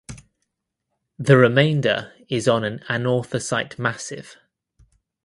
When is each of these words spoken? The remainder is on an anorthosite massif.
The 1.19 1.37
remainder 1.37 2.11
is 2.27 2.47
on 2.47 2.63
an 2.63 2.79
anorthosite 2.89 3.77
massif. 3.77 4.35